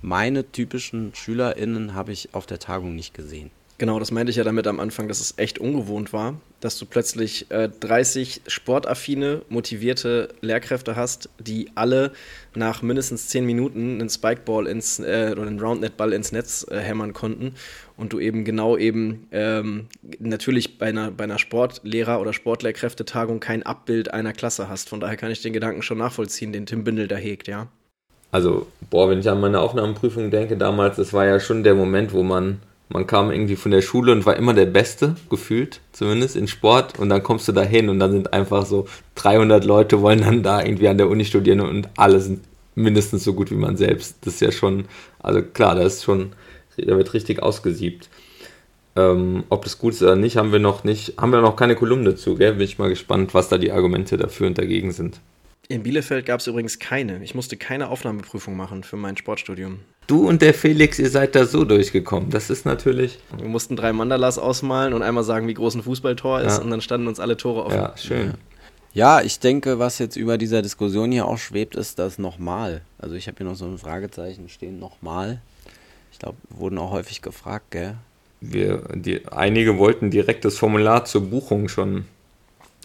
[0.02, 3.50] meine typischen SchülerInnen habe ich auf der Tagung nicht gesehen.
[3.78, 6.86] Genau, das meinte ich ja damit am Anfang, dass es echt ungewohnt war, dass du
[6.86, 12.14] plötzlich äh, 30 sportaffine, motivierte Lehrkräfte hast, die alle
[12.56, 17.12] nach mindestens 10 Minuten einen Spikeball ins äh, oder einen Roundnet-Ball ins Netz äh, hämmern
[17.12, 17.56] konnten
[17.98, 19.88] und du eben genau eben ähm,
[20.20, 24.88] natürlich bei einer, bei einer Sportlehrer- oder Sportlehrkräftetagung kein Abbild einer Klasse hast.
[24.88, 27.68] Von daher kann ich den Gedanken schon nachvollziehen, den Tim Bindel da hegt, ja.
[28.32, 32.14] Also, boah, wenn ich an meine Aufnahmeprüfung denke damals, das war ja schon der Moment,
[32.14, 36.36] wo man man kam irgendwie von der Schule und war immer der Beste, gefühlt, zumindest
[36.36, 37.00] in Sport.
[37.00, 40.44] Und dann kommst du da hin und dann sind einfach so 300 Leute wollen dann
[40.44, 42.42] da irgendwie an der Uni studieren und alle sind
[42.76, 44.18] mindestens so gut wie man selbst.
[44.22, 44.86] Das ist ja schon,
[45.20, 46.34] also klar, da ist schon,
[46.78, 48.10] da wird richtig ausgesiebt.
[48.98, 51.76] Ähm, ob das gut ist oder nicht, haben wir noch nicht, haben wir noch keine
[51.76, 52.54] Kolumne dazu, gell?
[52.54, 55.20] Bin ich mal gespannt, was da die Argumente dafür und dagegen sind.
[55.68, 57.24] In Bielefeld gab es übrigens keine.
[57.24, 59.80] Ich musste keine Aufnahmeprüfung machen für mein Sportstudium.
[60.08, 62.30] Du und der Felix, ihr seid da so durchgekommen.
[62.30, 63.18] Das ist natürlich.
[63.38, 66.64] Wir mussten drei Mandalas ausmalen und einmal sagen, wie groß ein Fußballtor ist, ja.
[66.64, 67.78] und dann standen uns alle Tore offen.
[67.78, 68.34] Ja, schön.
[68.94, 72.82] Ja, ich denke, was jetzt über dieser Diskussion hier auch schwebt, ist das nochmal.
[72.98, 75.42] Also ich habe hier noch so ein Fragezeichen stehen, nochmal.
[76.14, 77.96] Ich glaube, wurden auch häufig gefragt, gell?
[78.40, 82.06] Wir, die, einige wollten direkt das Formular zur Buchung schon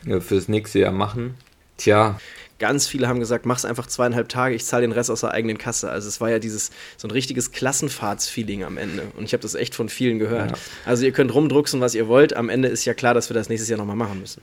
[0.06, 1.34] äh, fürs nächste Jahr machen.
[1.76, 2.18] Tja,
[2.60, 5.56] Ganz viele haben gesagt, mach's einfach zweieinhalb Tage, ich zahle den Rest aus der eigenen
[5.56, 5.90] Kasse.
[5.90, 9.04] Also es war ja dieses so ein richtiges Klassenfahrtsfeeling am Ende.
[9.16, 10.50] Und ich habe das echt von vielen gehört.
[10.50, 10.56] Ja.
[10.84, 12.36] Also ihr könnt rumdrucksen, was ihr wollt.
[12.36, 14.42] Am Ende ist ja klar, dass wir das nächstes Jahr nochmal machen müssen.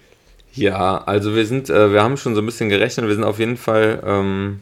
[0.53, 3.07] Ja, also wir sind, äh, wir haben schon so ein bisschen gerechnet.
[3.07, 4.61] Wir sind auf jeden Fall, ähm,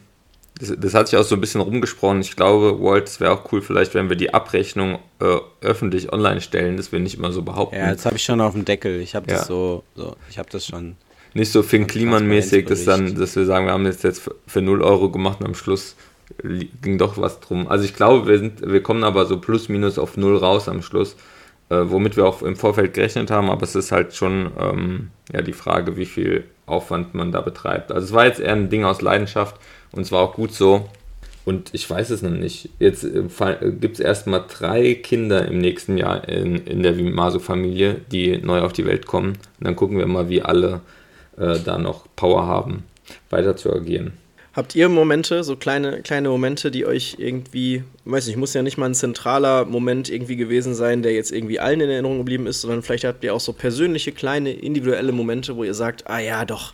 [0.60, 2.20] das, das, hat sich auch so ein bisschen rumgesprochen.
[2.20, 6.42] Ich glaube, Walt, es wäre auch cool, vielleicht, wenn wir die Abrechnung äh, öffentlich online
[6.42, 7.76] stellen, dass wir nicht immer so behaupten.
[7.76, 9.00] Ja, jetzt habe ich schon auf dem Deckel.
[9.00, 9.46] Ich habe das ja.
[9.46, 10.96] so, so, ich habe das schon
[11.36, 14.82] nicht so Finn Kliman-mäßig, dass, dann, dass wir sagen, wir haben das jetzt für 0
[14.82, 15.94] Euro gemacht und am Schluss
[16.42, 17.68] ging doch was drum.
[17.68, 20.82] Also ich glaube, wir, sind, wir kommen aber so plus minus auf 0 raus am
[20.82, 21.14] Schluss,
[21.68, 25.42] äh, womit wir auch im Vorfeld gerechnet haben, aber es ist halt schon ähm, ja,
[25.42, 27.92] die Frage, wie viel Aufwand man da betreibt.
[27.92, 29.56] Also es war jetzt eher ein Ding aus Leidenschaft
[29.92, 30.88] und es war auch gut so.
[31.44, 32.70] Und ich weiß es noch nicht.
[32.80, 38.00] Jetzt äh, äh gibt es erstmal drei Kinder im nächsten Jahr in, in der Vimaso-Familie,
[38.10, 39.38] die neu auf die Welt kommen.
[39.60, 40.80] Und dann gucken wir mal, wie alle
[41.38, 42.84] äh, da noch Power haben,
[43.30, 44.12] weiter zu agieren.
[44.56, 48.78] Habt ihr Momente, so kleine, kleine Momente, die euch irgendwie, weiß nicht, muss ja nicht
[48.78, 52.62] mal ein zentraler Moment irgendwie gewesen sein, der jetzt irgendwie allen in Erinnerung geblieben ist,
[52.62, 56.46] sondern vielleicht habt ihr auch so persönliche, kleine, individuelle Momente, wo ihr sagt, ah ja,
[56.46, 56.72] doch,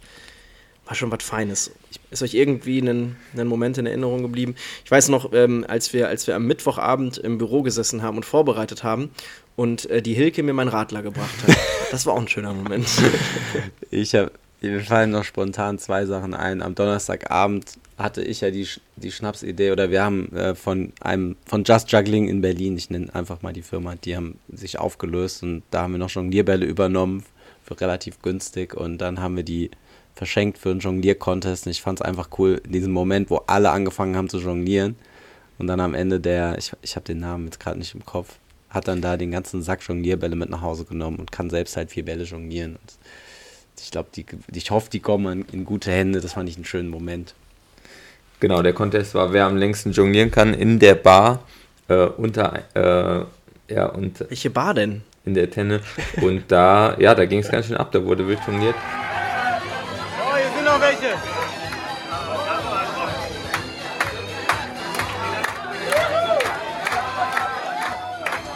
[0.87, 1.72] war schon was Feines.
[2.12, 4.55] Ist euch irgendwie ein, ein Moment in Erinnerung geblieben?
[4.85, 8.25] Ich weiß noch, ähm, als, wir, als wir am Mittwochabend im Büro gesessen haben und
[8.25, 9.11] vorbereitet haben
[9.57, 11.57] und äh, die Hilke mir mein Radler gebracht hat.
[11.90, 12.88] Das war auch ein schöner Moment.
[13.90, 14.33] ich habe
[14.70, 16.62] mir fallen noch spontan zwei Sachen ein.
[16.62, 21.64] Am Donnerstagabend hatte ich ja die, die Schnapsidee oder wir haben äh, von einem von
[21.64, 25.62] Just Juggling in Berlin, ich nenne einfach mal die Firma, die haben sich aufgelöst und
[25.70, 27.25] da haben wir noch Jonglierbälle übernommen
[27.64, 29.70] für relativ günstig und dann haben wir die
[30.14, 33.70] verschenkt für einen Jonglier-Contest und ich fand es einfach cool in diesem Moment, wo alle
[33.70, 34.96] angefangen haben zu jonglieren
[35.59, 38.37] und dann am Ende der, ich, ich habe den Namen jetzt gerade nicht im Kopf,
[38.68, 41.90] hat dann da den ganzen Sack Jonglierbälle mit nach Hause genommen und kann selbst halt
[41.90, 42.72] vier Bälle jonglieren.
[42.72, 42.98] Und
[43.80, 44.08] ich glaube,
[44.52, 46.20] ich hoffe, die kommen in gute Hände.
[46.20, 47.35] Das fand ich einen schönen Moment.
[48.40, 51.44] Genau, der Contest war, wer am längsten jonglieren kann in der Bar
[51.88, 53.24] äh, unter äh,
[53.72, 55.02] ja und welche Bar denn?
[55.24, 55.80] In der Tenne
[56.20, 57.92] und da ja, da ging es ganz schön ab.
[57.92, 58.74] Da wurde wild jongliert.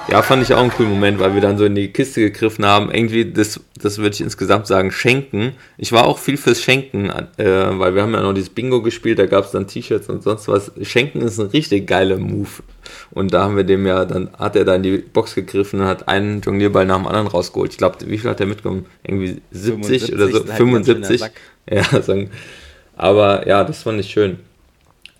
[0.08, 2.64] Ja, fand ich auch einen coolen Moment, weil wir dann so in die Kiste gegriffen
[2.64, 2.92] haben.
[2.92, 5.54] Irgendwie, das, das würde ich insgesamt sagen, schenken.
[5.78, 7.44] Ich war auch viel fürs Schenken, äh,
[7.78, 10.46] weil wir haben ja noch dieses Bingo gespielt, da gab es dann T-Shirts und sonst
[10.46, 10.70] was.
[10.82, 12.48] Schenken ist ein richtig geiler Move.
[13.10, 15.86] Und da haben wir dem ja, dann hat er da in die Box gegriffen und
[15.86, 17.72] hat einen Jonglierball nach dem anderen rausgeholt.
[17.72, 18.86] Ich glaube, wie viel hat er mitgenommen?
[19.02, 20.44] Irgendwie 70 75, oder so?
[20.44, 21.22] 75.
[21.68, 22.30] Ja, sagen.
[22.94, 24.38] Aber ja, das fand ich schön.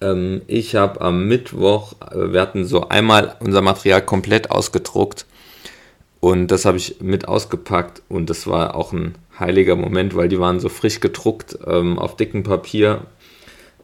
[0.00, 5.26] Ähm, ich habe am Mittwoch, äh, wir hatten so einmal unser Material komplett ausgedruckt
[6.20, 10.40] und das habe ich mit ausgepackt und das war auch ein heiliger Moment, weil die
[10.40, 13.02] waren so frisch gedruckt ähm, auf dickem Papier,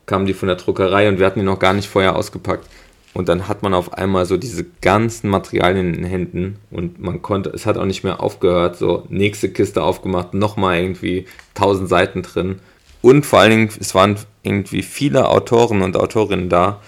[0.07, 2.67] kamen die von der Druckerei und wir hatten die noch gar nicht vorher ausgepackt.
[3.15, 7.21] Und dann hat man auf einmal so diese ganzen Materialien in den Händen und man
[7.21, 12.23] konnte, es hat auch nicht mehr aufgehört, so nächste Kiste aufgemacht, nochmal irgendwie tausend Seiten
[12.23, 12.61] drin.
[13.03, 16.81] Und vor allen Dingen, es waren irgendwie viele Autoren und Autorinnen da,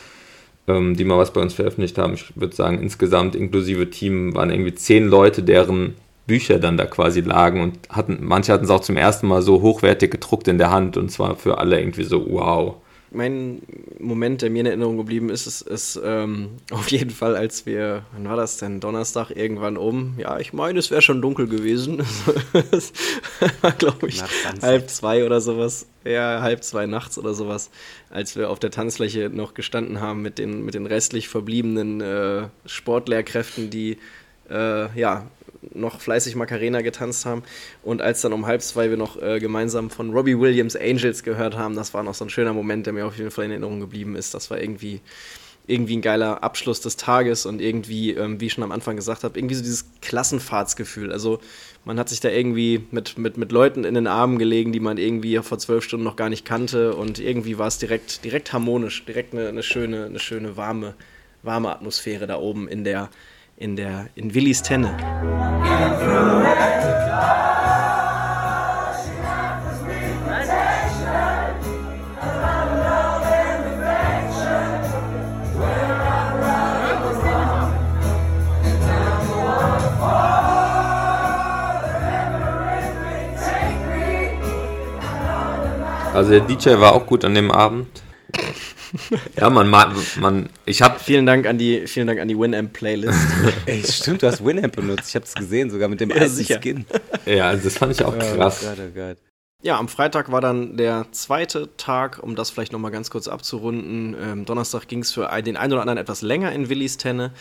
[0.66, 2.14] ähm, die mal was bei uns veröffentlicht haben.
[2.14, 5.94] Ich würde sagen, insgesamt inklusive Team waren irgendwie zehn Leute, deren
[6.26, 9.60] Bücher dann da quasi lagen und hatten, manche hatten es auch zum ersten Mal so
[9.60, 12.76] hochwertig gedruckt in der Hand und zwar für alle irgendwie so, wow.
[13.14, 13.62] Mein
[13.98, 18.04] Moment, der mir in Erinnerung geblieben ist, ist, ist ähm, auf jeden Fall, als wir,
[18.12, 18.80] wann war das denn?
[18.80, 21.98] Donnerstag irgendwann um, ja, ich meine, es wäre schon dunkel gewesen.
[23.60, 24.22] war, glaube ich,
[24.62, 25.86] halb zwei oder sowas.
[26.04, 27.70] Ja, halb zwei nachts oder sowas,
[28.10, 32.48] als wir auf der Tanzfläche noch gestanden haben mit den, mit den restlich verbliebenen äh,
[32.66, 33.96] Sportlehrkräften, die
[34.50, 35.26] äh, ja,
[35.72, 37.42] noch fleißig Macarena getanzt haben.
[37.82, 41.56] Und als dann um halb zwei wir noch äh, gemeinsam von Robbie Williams Angels gehört
[41.56, 43.80] haben, das war noch so ein schöner Moment, der mir auf jeden Fall in Erinnerung
[43.80, 44.34] geblieben ist.
[44.34, 45.00] Das war irgendwie,
[45.66, 49.24] irgendwie ein geiler Abschluss des Tages und irgendwie, ähm, wie ich schon am Anfang gesagt
[49.24, 51.10] habe, irgendwie so dieses Klassenfahrtsgefühl.
[51.10, 51.40] Also
[51.84, 54.98] man hat sich da irgendwie mit, mit, mit Leuten in den Armen gelegen, die man
[54.98, 59.04] irgendwie vor zwölf Stunden noch gar nicht kannte und irgendwie war es direkt, direkt harmonisch,
[59.06, 60.94] direkt eine, eine, schöne, eine schöne warme,
[61.42, 63.08] warme Atmosphäre da oben in der
[63.56, 64.96] in der in Willis Tenne.
[86.14, 88.04] Also der DJ war auch gut an dem Abend.
[89.36, 93.18] ja, man, man, ich habe vielen Dank an die, vielen Dank an die Winamp Playlist.
[93.66, 95.08] Ey, stimmt, du hast Winamp benutzt.
[95.08, 96.86] Ich habe es gesehen, sogar mit dem ja, alten Skin.
[97.26, 98.60] Ja, also das fand ich auch krass.
[98.62, 99.18] Oh Gott, oh Gott.
[99.64, 104.14] Ja, am Freitag war dann der zweite Tag, um das vielleicht nochmal ganz kurz abzurunden.
[104.22, 107.32] Ähm, Donnerstag ging es für den einen oder anderen etwas länger in Willis Tenne.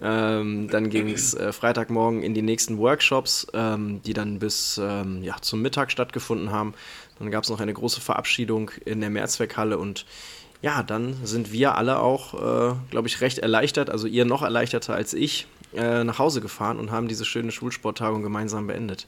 [0.00, 5.24] Ähm, dann ging es äh, Freitagmorgen in die nächsten Workshops, ähm, die dann bis ähm,
[5.24, 6.74] ja, zum Mittag stattgefunden haben.
[7.18, 10.06] Dann gab es noch eine große Verabschiedung in der Mehrzweckhalle und
[10.62, 14.94] ja, dann sind wir alle auch, äh, glaube ich, recht erleichtert, also ihr noch erleichterter
[14.94, 19.06] als ich, äh, nach Hause gefahren und haben diese schöne Schulsporttagung gemeinsam beendet.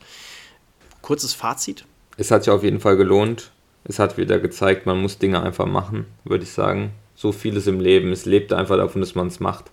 [1.01, 1.85] Kurzes Fazit?
[2.17, 3.53] Es hat sich auf jeden Fall gelohnt.
[3.85, 6.93] Es hat wieder gezeigt, man muss Dinge einfach machen, würde ich sagen.
[7.15, 8.11] So vieles im Leben.
[8.13, 9.71] Es lebt einfach davon, dass man es macht.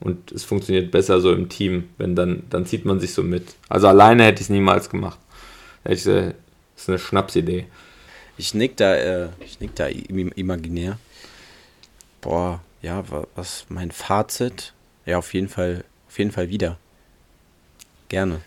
[0.00, 3.54] Und es funktioniert besser so im Team, wenn dann, dann zieht man sich so mit.
[3.68, 5.18] Also alleine hätte ich es niemals gemacht.
[5.84, 6.34] Das ist
[6.88, 7.66] eine Schnapsidee.
[8.36, 10.98] Ich nick da, äh, ich nick da imaginär.
[12.26, 13.04] Boah, ja,
[13.36, 14.74] was mein Fazit?
[15.04, 16.76] Ja, auf jeden Fall, auf jeden Fall wieder.
[18.08, 18.40] Gerne.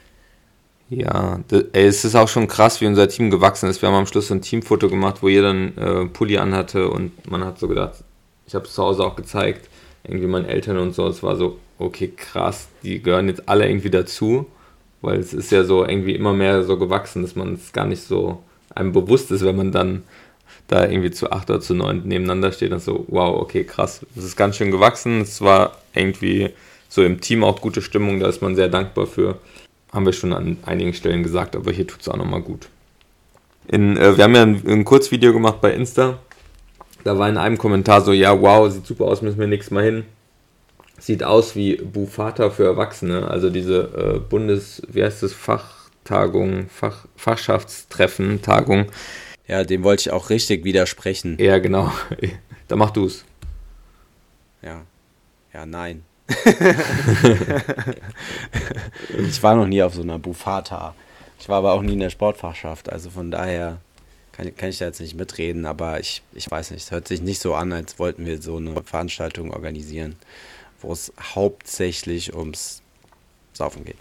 [0.90, 1.40] Ja,
[1.72, 3.82] ey, es ist auch schon krass, wie unser Team gewachsen ist.
[3.82, 7.46] Wir haben am Schluss ein Teamfoto gemacht, wo jeder einen äh, Pulli anhatte und man
[7.46, 8.04] hat so gedacht,
[8.48, 9.70] ich habe es zu Hause auch gezeigt,
[10.04, 11.08] irgendwie meinen Eltern und so.
[11.08, 14.46] Es war so, okay, krass, die gehören jetzt alle irgendwie dazu,
[15.00, 18.04] weil es ist ja so irgendwie immer mehr so gewachsen, dass man es gar nicht
[18.04, 18.44] so
[18.76, 20.04] einem bewusst ist, wenn man dann
[20.70, 24.24] da irgendwie zu acht oder zu neun nebeneinander steht und so, wow, okay, krass, das
[24.24, 25.22] ist ganz schön gewachsen.
[25.22, 26.52] Es war irgendwie
[26.88, 29.40] so im Team auch gute Stimmung, da ist man sehr dankbar für.
[29.92, 32.70] Haben wir schon an einigen Stellen gesagt, aber hier tut es auch nochmal gut.
[33.68, 36.20] In, äh, wir haben ja ein, ein Kurzvideo gemacht bei Insta.
[37.04, 39.84] Da war in einem Kommentar so, ja, wow, sieht super aus, müssen wir nächstes Mal
[39.84, 40.04] hin.
[41.00, 47.06] Sieht aus wie Bufata für Erwachsene, also diese äh, Bundes, wie heißt das, Fachtagung, Fach,
[47.16, 48.88] Fachschaftstreffen, Tagung
[49.50, 51.38] ja, dem wollte ich auch richtig widersprechen.
[51.40, 51.92] Ja, genau.
[52.68, 53.26] Da mach du es.
[54.62, 54.84] Ja.
[55.52, 56.04] Ja, nein.
[59.28, 60.94] ich war noch nie auf so einer Bufata.
[61.40, 62.92] Ich war aber auch nie in der Sportfachschaft.
[62.92, 63.80] Also von daher
[64.34, 65.66] kann, kann ich da jetzt nicht mitreden.
[65.66, 68.58] Aber ich, ich weiß nicht, es hört sich nicht so an, als wollten wir so
[68.58, 70.16] eine Veranstaltung organisieren,
[70.82, 72.84] wo es hauptsächlich ums
[73.54, 73.98] Saufen geht.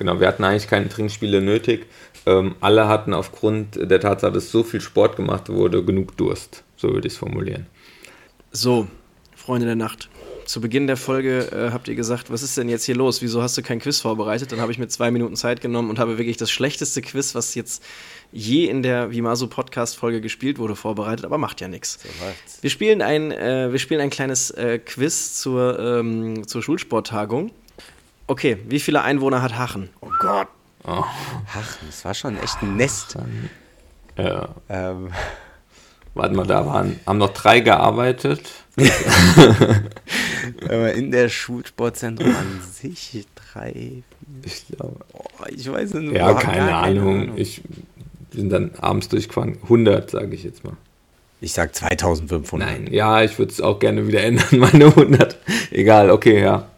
[0.00, 1.86] Genau, wir hatten eigentlich keine Trinkspiele nötig
[2.26, 6.64] ähm, alle hatten aufgrund der Tatsache, dass so viel Sport gemacht wurde, genug Durst.
[6.76, 7.66] So würde ich es formulieren.
[8.52, 8.86] So,
[9.34, 10.08] Freunde der Nacht.
[10.44, 13.22] Zu Beginn der Folge äh, habt ihr gesagt, was ist denn jetzt hier los?
[13.22, 14.50] Wieso hast du kein Quiz vorbereitet?
[14.50, 17.54] Dann habe ich mir zwei Minuten Zeit genommen und habe wirklich das schlechteste Quiz, was
[17.54, 17.84] jetzt
[18.32, 22.00] je in der Vimaso Podcast Folge gespielt wurde, vorbereitet, aber macht ja nichts.
[22.02, 22.08] So
[22.62, 27.52] wir spielen ein, äh, wir spielen ein kleines äh, Quiz zur, ähm, zur Schulsporttagung.
[28.30, 29.88] Okay, wie viele Einwohner hat Hachen?
[30.00, 30.46] Oh Gott.
[30.84, 31.02] Oh.
[31.52, 33.18] Ach, das war schon echt ein Nest.
[34.16, 34.50] Ja.
[34.68, 35.10] Ähm.
[36.14, 38.48] Warte mal, da waren, haben noch drei gearbeitet.
[40.94, 44.04] in der Schulsportzentrum an sich drei.
[44.44, 45.00] Ich glaube.
[45.12, 46.14] Oh, ich weiß nicht.
[46.14, 47.22] Ja, keine, keine Ahnung.
[47.22, 47.36] Ahnung.
[47.36, 47.62] Ich
[48.30, 49.58] bin dann abends durchgefahren.
[49.64, 50.76] 100, sage ich jetzt mal.
[51.40, 52.68] Ich sag 2500.
[52.68, 55.36] Nein, ja, ich würde es auch gerne wieder ändern, meine 100.
[55.72, 56.68] Egal, okay, ja.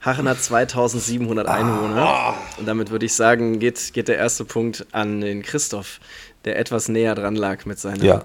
[0.00, 2.34] Hachen hat 2700 Einwohner.
[2.56, 6.00] Und damit würde ich sagen, geht, geht der erste Punkt an den Christoph,
[6.46, 8.24] der etwas näher dran lag mit seiner, ja.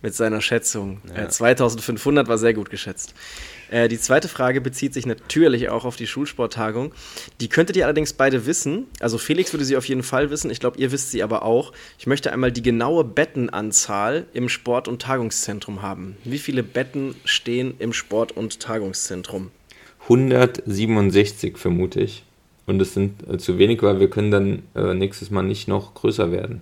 [0.00, 1.00] mit seiner Schätzung.
[1.08, 1.24] Ja.
[1.24, 3.14] Äh, 2500 war sehr gut geschätzt.
[3.68, 6.92] Äh, die zweite Frage bezieht sich natürlich auch auf die Schulsporttagung.
[7.40, 8.86] Die könntet ihr allerdings beide wissen.
[9.00, 10.52] Also Felix würde sie auf jeden Fall wissen.
[10.52, 11.72] Ich glaube, ihr wisst sie aber auch.
[11.98, 16.16] Ich möchte einmal die genaue Bettenanzahl im Sport- und Tagungszentrum haben.
[16.22, 19.50] Wie viele Betten stehen im Sport- und Tagungszentrum?
[20.08, 22.24] 167 vermute ich.
[22.66, 25.94] Und es sind äh, zu wenig, weil wir können dann äh, nächstes Mal nicht noch
[25.94, 26.60] größer werden.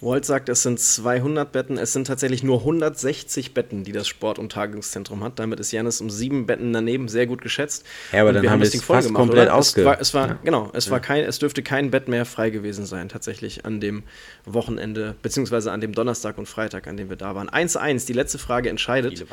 [0.00, 1.76] Walt sagt, es sind 200 Betten.
[1.76, 5.40] Es sind tatsächlich nur 160 Betten, die das Sport- und Tagungszentrum hat.
[5.40, 7.84] Damit ist Janis um sieben Betten daneben sehr gut geschätzt.
[8.12, 9.80] Ja, aber und dann wir haben wir es fast gemacht, komplett ausge...
[9.80, 10.38] Es war, es war ja.
[10.44, 10.92] genau, es ja.
[10.92, 14.04] war kein, es dürfte kein Bett mehr frei gewesen sein, tatsächlich an dem
[14.44, 17.48] Wochenende, beziehungsweise an dem Donnerstag und Freitag, an dem wir da waren.
[17.48, 19.24] 1-1, die letzte Frage entscheidet.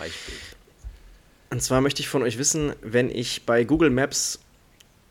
[1.56, 4.42] Und zwar möchte ich von euch wissen, wenn ich bei Google Maps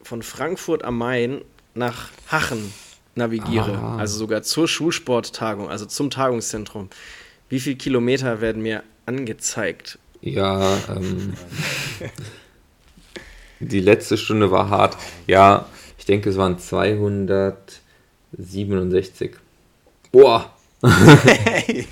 [0.03, 1.41] von Frankfurt am Main
[1.73, 2.71] nach Hachen
[3.15, 3.97] navigiere, ah.
[3.97, 6.91] also sogar zur Schulsporttagung, also zum Tagungszentrum,
[7.49, 9.99] wie viele Kilometer werden mir angezeigt?
[10.21, 11.33] Ja, ähm,
[13.61, 14.99] die letzte Stunde war hart.
[15.27, 15.65] Ja,
[15.97, 19.31] ich denke, es waren 267.
[20.13, 20.54] Boah,
[21.67, 21.87] Ey,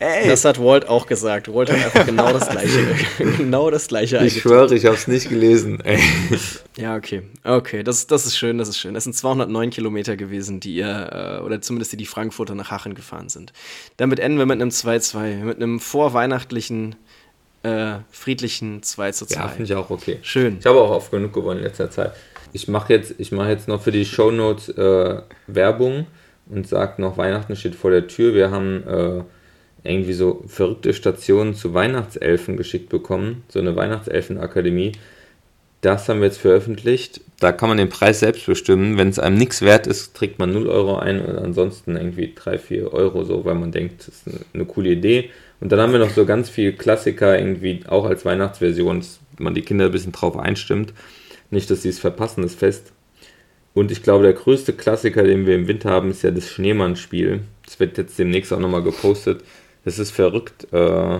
[0.00, 0.28] ey.
[0.28, 1.52] Das hat Walt auch gesagt.
[1.52, 2.96] Walt hat einfach genau das gleiche,
[3.36, 5.80] genau das gleiche Ich schwöre, ich habe es nicht gelesen.
[5.80, 6.00] Ey.
[6.76, 7.22] Ja, okay.
[7.44, 8.94] Okay, das, das ist schön, das ist schön.
[8.94, 12.94] Das sind 209 Kilometer gewesen, die ihr, äh, oder zumindest die, die Frankfurter nach Hachen
[12.94, 13.52] gefahren sind.
[13.96, 16.96] Damit enden wir mit einem 2-2, mit einem vorweihnachtlichen,
[17.62, 19.40] äh, friedlichen 2 zu 2.
[19.40, 20.18] Ja, finde ich auch okay.
[20.22, 20.56] Schön.
[20.58, 22.12] Ich habe auch oft genug gewonnen in letzter Zeit.
[22.52, 26.06] Ich mache jetzt, mach jetzt noch für die Shownotes äh, Werbung
[26.48, 28.34] und sagt noch, Weihnachten steht vor der Tür.
[28.34, 29.22] Wir haben äh,
[29.84, 34.92] irgendwie so verrückte Stationen zu Weihnachtselfen geschickt bekommen, so eine Weihnachtselfenakademie.
[35.80, 37.20] Das haben wir jetzt veröffentlicht.
[37.38, 38.96] Da kann man den Preis selbst bestimmen.
[38.96, 42.58] Wenn es einem nichts wert ist, trägt man 0 Euro ein und ansonsten irgendwie 3,
[42.58, 45.30] 4 Euro so, weil man denkt, das ist eine, coole Idee.
[45.60, 49.54] Und dann haben wir noch so ganz viel Klassiker irgendwie auch als Weihnachtsversion, dass man
[49.54, 50.92] die Kinder ein bisschen drauf einstimmt.
[51.50, 52.92] Nicht, dass sie es verpassen, das Fest.
[53.76, 57.42] Und ich glaube, der größte Klassiker, den wir im Winter haben, ist ja das Schneemann-Spiel.
[57.66, 59.44] Das wird jetzt demnächst auch nochmal gepostet.
[59.84, 60.66] Das ist verrückt.
[60.72, 61.18] Äh,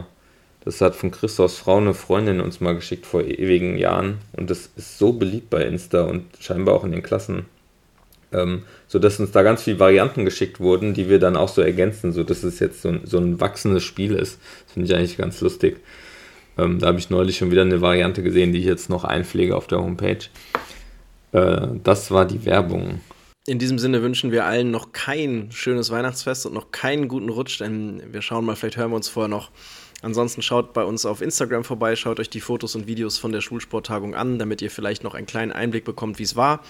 [0.64, 4.20] das hat von Christophs Frau eine Freundin uns mal geschickt vor ewigen Jahren.
[4.32, 7.44] Und das ist so beliebt bei Insta und scheinbar auch in den Klassen.
[8.32, 11.60] Ähm, so dass uns da ganz viele Varianten geschickt wurden, die wir dann auch so
[11.60, 14.40] ergänzen, so dass es jetzt so ein, so ein wachsendes Spiel ist.
[14.64, 15.76] Das finde ich eigentlich ganz lustig.
[16.56, 19.54] Ähm, da habe ich neulich schon wieder eine Variante gesehen, die ich jetzt noch einpflege
[19.54, 20.24] auf der Homepage.
[21.36, 23.00] Äh, das war die Werbung.
[23.46, 27.60] In diesem Sinne wünschen wir allen noch kein schönes Weihnachtsfest und noch keinen guten Rutsch,
[27.60, 29.50] denn wir schauen mal, vielleicht hören wir uns vorher noch.
[30.02, 33.40] Ansonsten schaut bei uns auf Instagram vorbei, schaut euch die Fotos und Videos von der
[33.40, 36.60] Schulsporttagung an, damit ihr vielleicht noch einen kleinen Einblick bekommt, wie es war.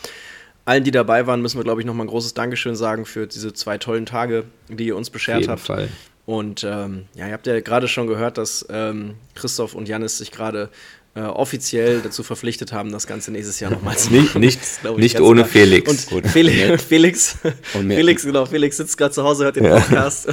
[0.65, 3.53] Allen, die dabei waren, müssen wir, glaube ich, nochmal ein großes Dankeschön sagen für diese
[3.53, 5.61] zwei tollen Tage, die ihr uns beschert habt.
[5.61, 5.89] Fall.
[6.27, 10.33] Und ähm, ja, ihr habt ja gerade schon gehört, dass ähm, Christoph und Janis sich
[10.33, 10.71] gerade
[11.17, 14.39] äh, offiziell dazu verpflichtet haben, das Ganze nächstes Jahr nochmal zu machen.
[14.41, 15.51] Nicht, nicht, nicht ohne klar.
[15.51, 16.13] Felix.
[16.13, 17.37] Und Felix, Felix,
[17.73, 20.29] Felix, genau, Felix sitzt gerade zu Hause, hört den Podcast.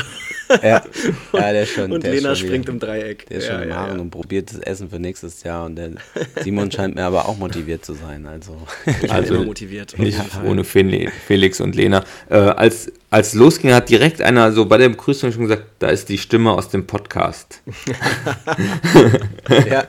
[0.64, 0.84] Ja,
[1.32, 1.92] und, ja der schon.
[1.92, 3.26] Und der Lena springt im Dreieck.
[3.28, 4.02] Der ist schon ja, im Haaren ja.
[4.02, 5.66] und probiert das Essen für nächstes Jahr.
[5.66, 5.92] Und der
[6.44, 8.26] Simon scheint mir aber auch motiviert zu sein.
[8.26, 8.58] Also,
[9.02, 9.98] ich also immer motiviert.
[9.98, 12.04] Nicht ohne Felix und Lena.
[12.30, 16.10] Äh, als, als losging, hat direkt einer so bei der Begrüßung schon gesagt, da ist
[16.10, 17.62] die Stimme aus dem Podcast.
[19.70, 19.88] ja.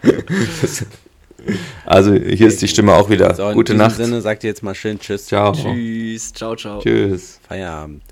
[1.84, 3.34] Also hier ist die Stimme auch wieder.
[3.34, 3.98] So, Gute Nacht.
[3.98, 5.26] In Sinne sagt ihr jetzt mal schön Tschüss.
[5.26, 5.52] Ciao.
[5.52, 6.32] Tschüss.
[6.32, 6.80] Ciao, ciao.
[6.80, 7.38] Tschüss.
[7.46, 8.02] Feierabend.